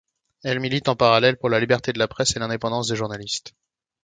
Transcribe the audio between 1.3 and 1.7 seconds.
pour la